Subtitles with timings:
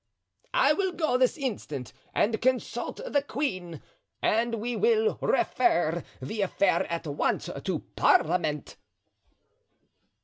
[0.55, 3.83] "I will go this instant and consult the queen,
[4.19, 8.77] and we will refer the affair at once to parliament."